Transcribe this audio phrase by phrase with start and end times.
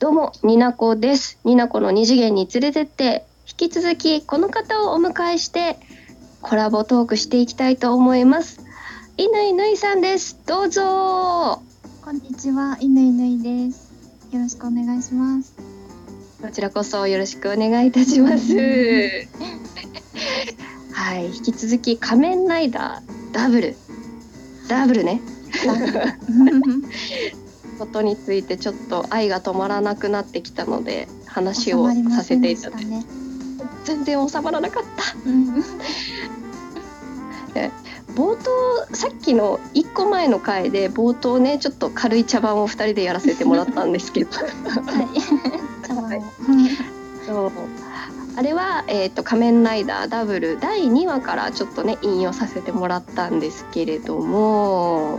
[0.00, 1.40] どうも、になこです。
[1.42, 5.76] になこの二次元に連れてって、引き続きこの方をお迎えして、
[6.40, 8.60] コラボトークしていきたいと思います。
[9.16, 10.38] いぬいぬいさんです。
[10.46, 11.60] どうぞ
[12.04, 13.92] こんにちは、いぬいぬいです。
[14.30, 15.56] よろしくお願いします。
[16.40, 18.54] こちらこそよろしくお願いいたします。
[20.94, 23.74] はい、引き続き仮面ライダーダブル。
[24.68, 25.20] ダブルね。
[27.78, 33.04] ことについてちょっと愛が止まらなくなってきたので話をさせていただいて、ね。
[33.84, 35.28] 全然収まらなかった。
[35.28, 35.64] うん。
[38.14, 44.30] 冒頭さっきの1個前の回で冒頭ねちょっと軽い茶番を2人でやらせてもらったんですけど。
[44.36, 46.20] はい。
[47.24, 47.52] そう。
[48.36, 55.18] あれは、えーと「仮面ライダーダブル」第2話からちょっとね引用させてもらったんですけれども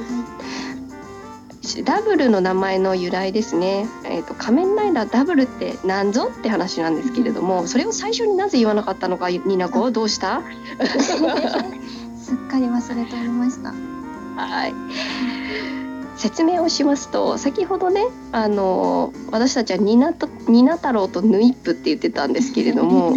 [1.83, 10.41] ダブルの名前の由来ですね、えーと「仮面ライダーダブルって何ぞ?」って話なんですけれどもそれを最初になぜ言わなかったのかニナコどうした？
[12.21, 13.69] すっかり忘れておりました。
[13.69, 14.73] はい
[16.15, 23.13] 説明をしますと先ほどねあの私たちはニナとニナ太郎とヌイップって言ってたんですけれども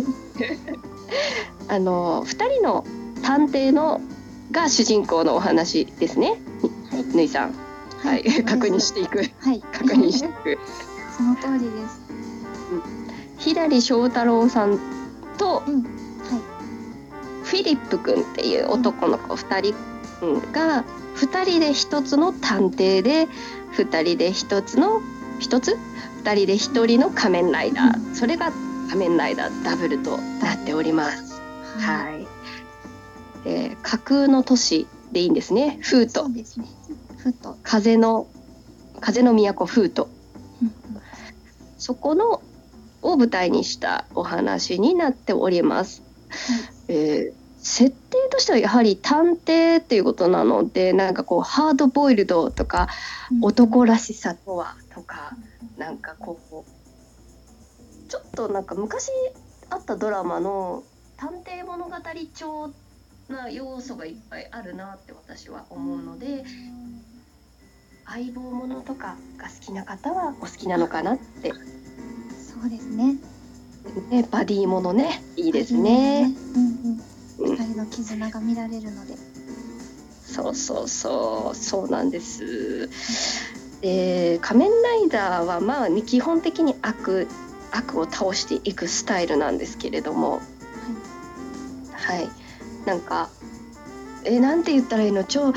[1.69, 2.84] あの2人の
[3.23, 4.00] 探偵の
[4.53, 6.41] が主人公のお話ですね、
[6.92, 7.55] はいぬいさん。
[8.03, 9.61] はい、確認していくはい。
[9.61, 10.58] 確認していく。
[11.17, 12.00] その通りです。
[13.39, 14.78] 左翔太郎さん
[15.39, 15.83] とうん。
[15.83, 15.92] はい。
[17.45, 19.75] フィリップ君っていう男の子2人
[20.27, 20.84] うんが
[21.17, 23.28] 2人で1つの探偵で
[23.77, 25.00] 2人で1つの
[25.41, 25.78] 1つ
[26.25, 28.53] ？2人で1人の仮面ライダーそれが
[28.89, 31.41] 仮面ライダーダブルとなっております。
[31.78, 31.83] い。
[31.83, 32.27] はい。
[33.45, 35.78] で架空の都市でいいんですね。
[35.83, 36.67] フートそうですね。
[37.23, 37.56] ふと。
[37.62, 38.27] 風の
[39.01, 40.09] 風の都フート
[40.62, 40.73] うん
[41.79, 42.42] そこの
[43.03, 46.03] を舞台にしたお話になっております。
[46.89, 52.89] えー設定としてはやはり探偵っていうことなのでなんかこうハードボイルドとか
[53.30, 55.36] うん男らしさとはとか
[55.79, 59.11] なんかこうちょっとなんか昔
[59.70, 60.83] あったドラマの
[61.17, 61.92] 探偵物語
[62.35, 62.73] 調
[63.29, 66.45] な要素がいっぱいあるなって私は思うので
[68.12, 71.56] 相棒ものとかが好きな方はお好きなのかなって、そ
[72.67, 73.17] うですね。
[74.11, 76.33] ね、バディものねいいですね。
[76.55, 77.56] うんううんん。
[77.56, 79.14] 二人の絆が見られるので。
[80.24, 82.89] そうそうそうそうなんです。
[83.80, 87.27] で仮面ライダーはまあ、ね、基本的に悪
[87.72, 90.40] 悪を倒していくスタイルなんですけれども
[91.92, 92.28] はい
[92.86, 93.30] なんか
[94.24, 95.24] えなんて言ったらいいの？
[95.24, 95.52] 超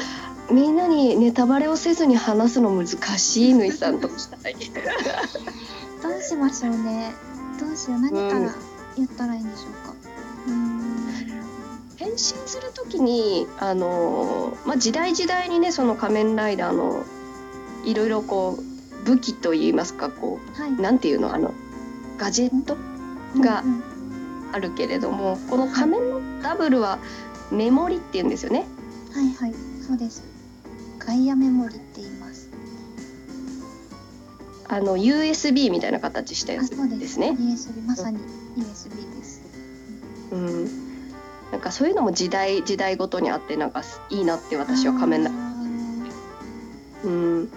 [0.52, 4.56] みんなにネタバレをせずに話すの難しいぬいさんとしたい
[6.02, 7.14] どうしましょうね。
[7.60, 8.00] どうしよう。
[8.00, 8.56] 何から
[8.96, 9.96] 言ったらいいんでしょうか。
[10.48, 10.86] うーん。
[11.98, 17.04] 変身する時にあの、まあ、時代時代にねその仮面ライダーの
[17.86, 21.54] いろいろこう武器といいますかこはいうなんていうのあの
[22.18, 22.76] ガジェット
[23.40, 23.96] がうんうん
[24.56, 27.00] あるけれどもこの仮面のダブルは
[27.52, 28.66] メモリっていうんですよね。
[29.14, 29.54] はいはい、
[29.86, 30.35] そうです。
[31.06, 32.50] ガイアメモリって言います。
[34.68, 37.00] あの USB みたいな形したやあ、つです。
[37.00, 37.30] ですね。
[37.40, 38.18] USB、まさに
[38.58, 39.42] USB です。
[40.32, 40.66] うん、
[41.52, 45.56] なんかそういうのも時代時代ごとにあってなんかいいなって私は仮面ライダーあ
[47.06, 47.50] うん、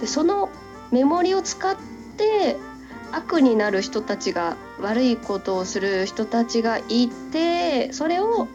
[0.00, 0.50] でその
[0.92, 1.76] メモリを使っ
[2.16, 2.56] て
[3.12, 8.46] 悪になる人たちが悪いことをする人たちがいてそれを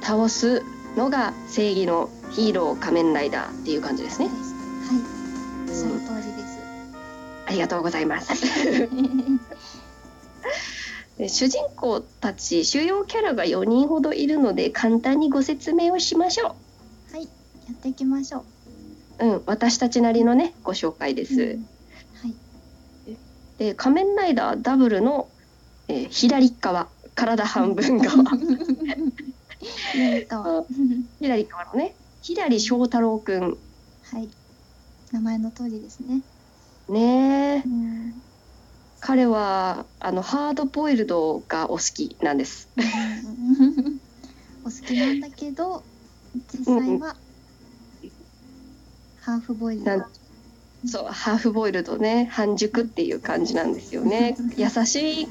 [0.00, 0.62] 倒す
[0.96, 4.26] のが正義のヒーロー仮面ライダーっていう感じですね。
[4.26, 4.38] はい、う
[5.70, 6.58] んその通りです。
[7.46, 8.32] ありがとうございます。
[11.18, 16.56] で主人公たち主要キャラが4人ほどいるので簡単にご説明をしましょ
[17.12, 17.28] はい、や
[17.72, 18.44] っていきましょ
[19.20, 19.26] う。
[19.26, 19.28] う。
[19.28, 21.34] うん、私たちなりのねご紹介です。
[21.34, 22.34] うんはい、
[23.58, 25.28] で仮面ライダーダブルの、
[25.88, 28.24] えー左側体半分側
[29.94, 30.64] えっと、は
[31.20, 31.94] 左側のね。
[32.22, 33.58] 左翔太郎くん。
[34.20, 34.28] い、
[35.12, 36.22] 名前の通りですね。
[36.88, 37.62] ねえ。
[37.64, 38.14] うん。
[39.00, 42.68] 彼はあのハードボイルドがお好きなんです。
[44.64, 45.82] お好きなんだけど、
[46.52, 47.16] 実際は
[49.20, 49.90] ハーフボイルド。
[50.86, 52.28] そうハーフボイルドね。
[52.30, 54.36] 半熟っていう感じなんですよね。
[54.56, 55.28] 優しい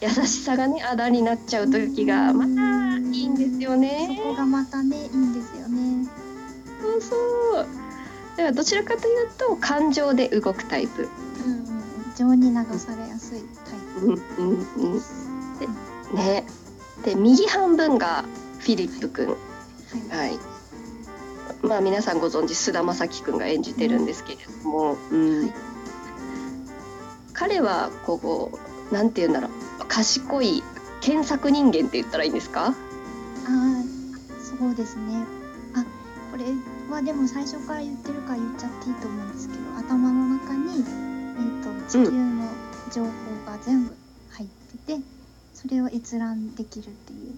[0.00, 6.06] 優しさがねあだになっちゃう時がまたいいんですよそねこがまたね、いいんですよね。
[6.80, 7.56] そうそう。
[7.56, 11.08] だからどちらかというと感情で動くタイプ。
[11.44, 11.64] うんうんうん、
[12.16, 15.00] 情に流されやすいタイうんうんうん。
[15.58, 15.66] で
[16.14, 16.44] ね
[17.04, 18.24] で右半分が
[18.58, 19.26] フィリップ君。
[19.26, 20.30] プはい。
[20.30, 20.38] はい。
[21.62, 25.40] まあ皆さんご存知菅田将暉君が演じてるんですけれども、うん。
[25.42, 25.52] はい。
[27.32, 28.50] 彼はこ
[28.90, 29.50] うなんて言うんだろう。
[29.88, 30.62] 賢い
[31.00, 32.74] 検索人間って言ったらいいんですか？
[33.46, 35.24] ああそうですね
[35.74, 35.84] あ
[36.30, 36.44] これ
[36.92, 42.48] はでも最初から言ってるから言っちゃっていいと思うんですけど頭の中に、えー、と地球の
[42.92, 43.10] 情報
[43.46, 43.94] が全部
[44.30, 45.02] 入ってて、
[45.54, 47.34] それを閲覧できるっていう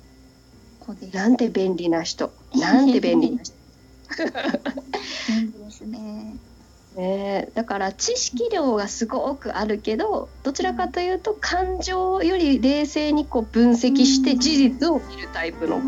[0.81, 1.17] 子です。
[1.17, 3.55] なんて便利な人なんて便利な人
[5.29, 6.37] 便利ですね。
[6.97, 15.81] ねえだから知識量がすごくあるけどどちらかというと感情より冷静にこう分析してうん事実を見るタイプの。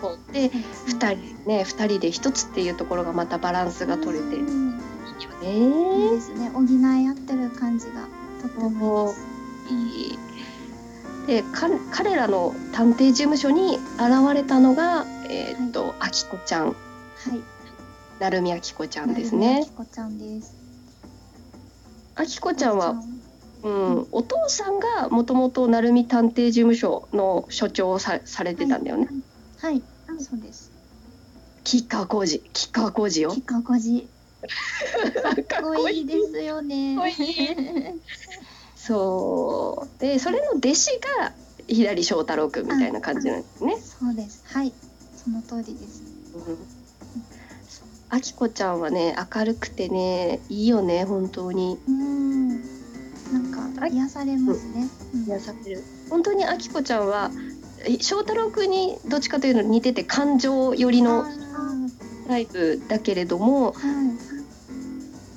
[0.00, 6.10] 子で2人ね2人で1つっていうところがまたバランスが取れていいよね。
[6.14, 6.50] ですね。
[6.50, 8.08] 補い合ってる感じが
[8.42, 9.14] とっても
[9.68, 10.18] いい
[11.26, 11.44] で
[11.92, 16.74] 彼らの探偵事務所に現れたのが、えーっと、あきこちゃんはい。
[18.20, 19.70] 成海あきこちゃんですあねき。
[19.70, 20.54] こちゃんです。
[22.16, 23.02] あきこちゃんは
[23.62, 29.06] うん、お父さんがもともと鳴海探偵事務所の所長をさされてたんだよね。
[29.60, 29.82] ちゃんはい。
[30.18, 30.70] そうです。
[31.64, 33.40] 吉川晃司吉川晃司よき。
[33.40, 34.06] かこじ。
[35.22, 36.96] か かっこいいですよね。
[36.96, 38.00] かっこい
[38.76, 41.32] そうでそれの弟子が
[41.68, 43.78] 左翔太郎くんみたいな感じなんですね。
[43.78, 44.42] そうです。
[44.46, 44.72] はい。
[45.16, 46.02] その通りです。
[46.34, 46.80] うん
[48.10, 52.48] あきこちゃんはね明るくてねいいよね本当にうーん。
[53.32, 54.88] なんかはい癒されますね。
[55.14, 57.30] うん癒される本当にあきこちゃんは
[57.86, 61.26] え翔太郎くんにどっちかというと似てて感情寄りのあ
[62.26, 63.74] タイプだけれども。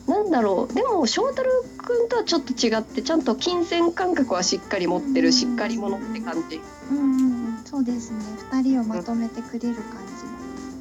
[0.05, 6.59] なんだろうでも翔太郎くんとはちょっと違ってちゃんと金銭感覚はしっかり持ってるしっかり者って感じ。
[6.91, 7.63] うん。
[7.63, 8.19] そうですね。
[8.51, 10.05] 二人をまとめてくれる感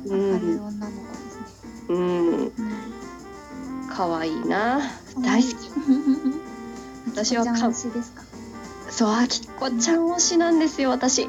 [0.04, 1.21] じの明るい女の子。
[1.92, 2.52] うんうん。
[3.90, 4.80] 可愛いな
[5.22, 5.54] 大好き
[7.06, 7.52] 私はか。
[8.90, 11.28] そうあきこちゃん推しなんですよ私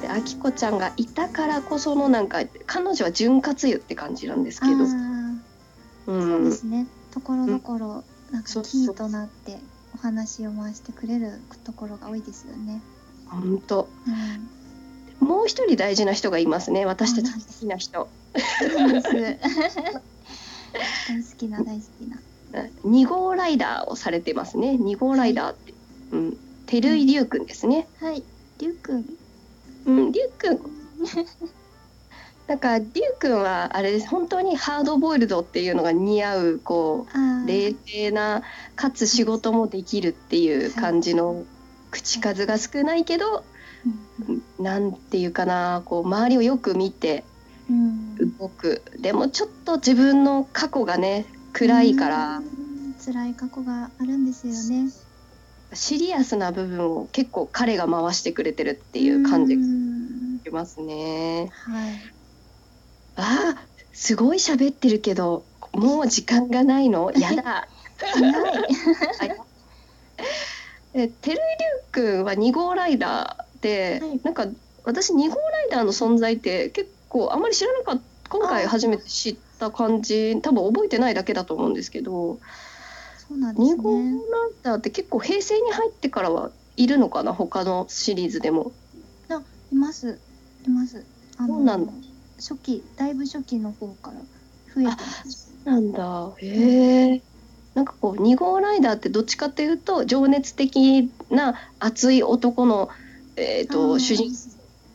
[0.00, 4.84] であきこちゃんがいたからこそのなんか彼女は潤滑油って感じなんですけどあうー
[6.06, 6.86] そうでんすね。
[7.12, 9.58] ところどころなんかキーとなって
[9.94, 12.80] お話を回してくれるところが多いですよね。
[13.28, 14.59] 本当うん。
[15.20, 16.86] もう一人大事な人がいますね。
[16.86, 18.08] 私たち好きな人。
[18.32, 19.02] 大好
[21.36, 22.18] きな大好きな。
[22.84, 24.76] 2号ライダーをされてますね。
[24.80, 25.74] 2号ライダーって、
[26.12, 26.36] うん。
[26.66, 27.86] 照井龍くんですね。
[28.00, 28.22] はい。
[28.58, 29.04] りゅうくん。
[29.86, 30.60] うん龍くん。
[32.46, 32.86] なんか龍
[33.18, 34.08] くんはあれです。
[34.08, 37.46] 本当にハードボイルドっていうのが似合うこあうー。
[37.46, 38.42] 冷静な
[38.74, 41.44] かつ仕事もできるっていう感じの
[41.90, 43.44] 口数が少ないけど
[43.86, 47.24] うんなんていうかなこう周りをよく見て
[47.68, 48.16] うん。
[48.38, 52.94] 動くでもちょっと自分の過去がね暗いからうん。
[53.04, 54.52] 辛い過去があるんですよ
[54.84, 54.90] ね。
[55.72, 61.48] シリアスな部分を結構彼が回してくれてるっていう感じしますね。
[61.52, 61.92] はい。
[63.16, 67.10] あーすごい喋ってるけどもう時間がないの？
[67.16, 67.42] やだ。
[67.42, 67.66] は
[69.26, 69.36] い。
[70.92, 74.46] えテルイリュウ君は2号ライダーで、はいなんか
[74.84, 82.38] 私2号ライダーの存在って結構あんまり知らなかった今回初めて知った感じ多分覚えてないだけだと思うんですけど、
[83.18, 84.20] そうなんです2号ライね。
[84.62, 88.72] ダーって結構平成に入ってからはいるのかな他のシリーズでも。
[89.72, 90.18] います。
[90.66, 91.04] います。
[91.38, 91.92] あそうなんだ
[92.38, 94.16] 初期、だいぶ初期の方から
[94.74, 95.52] 増えてます。
[95.64, 97.22] なんだへえ。
[97.74, 102.88] なんかこう2号ライダーってどっちかっていうと情熱的な熱い男の、
[103.40, 104.32] えー、あとー主人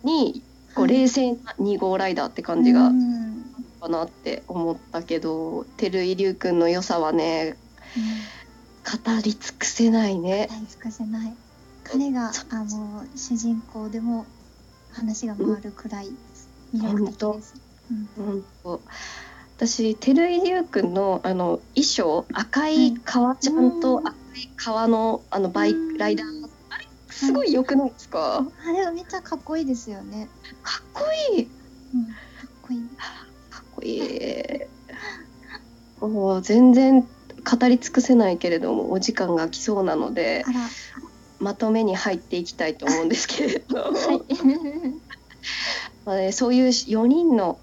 [0.04, 0.42] に
[0.76, 3.46] こうはい冷静な2号ライダーって感じがうん
[3.82, 7.58] かなって思ったけど照井龍君の良さはね
[8.86, 10.48] 語り尽くせないね。
[10.50, 11.34] 大尽かせない。
[11.84, 14.26] 彼があの主人公でも
[14.92, 16.10] 話が回るくらい
[16.74, 17.56] 魅力的です、
[17.92, 18.10] うん。
[18.16, 18.82] 本当。
[19.58, 25.98] 私照井龍君のあの衣装赤い革ちゃんと赤い革のあのバイうん。
[25.98, 26.45] ライダー
[27.16, 28.46] すごい良くないですか？
[28.68, 30.30] あれはめっちゃかっこいいですよね、
[30.64, 31.04] かっこ
[31.38, 31.44] いい。
[31.44, 32.14] うん、か
[32.48, 32.82] っこいい。
[33.50, 34.60] かっこいい。
[36.02, 37.08] もう全然語
[37.70, 40.44] り尽くせないけれどもお時間が来そうなので
[41.40, 44.22] まとめに入っていきたいと思うんですけれど、はい。
[46.06, 47.60] まあね、そういう4人の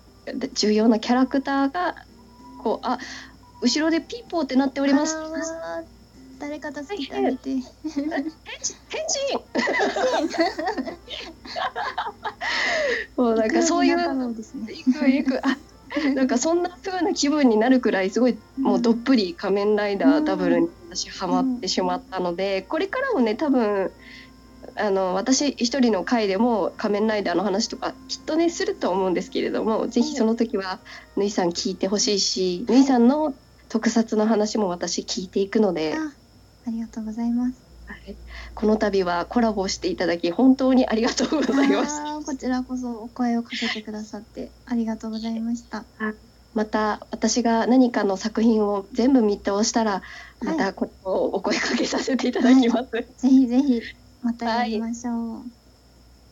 [0.54, 1.96] 重要なキャラクターが
[2.62, 2.98] こうあ
[3.60, 5.16] 後ろでピーポーってなっております。
[6.42, 7.50] 誰か助けてあげて。
[7.50, 7.62] 返信
[13.16, 14.72] もうなんかそういう太郎ですね。
[14.72, 15.40] いくいく
[16.16, 23.92] なんかそんな風な気分になるくらいすごいもうどっぷり仮面ライダーダブルに私ハマってしまったのでこれからもね多分
[24.74, 30.80] あの私一人の回でも仮面ライダーの話とかきっとねすると思うんですけれどもぜひその時は
[31.16, 33.32] ぬいさん聞いてほしいしぬいさんの
[33.68, 35.94] 特撮の話も私聞いていくので、
[36.66, 37.72] あ、ありがとうございます。
[37.86, 38.16] はい
[38.54, 42.14] この度はコラボしていただき本当にありがとうございました。
[42.14, 45.84] あーこちらこそお声をかけてくださってありがとうございました。
[46.54, 50.02] また私が何かの作品を全部見通したら
[50.42, 52.90] まはい、たこれをお声かけさせていただきます。
[52.90, 53.80] ぜひぜひ
[54.22, 55.42] またやりましょう。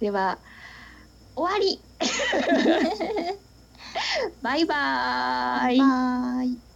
[0.01, 0.39] では
[1.37, 1.81] 終わり
[4.43, 5.89] バイバーイバイ
[6.39, 6.70] バイ。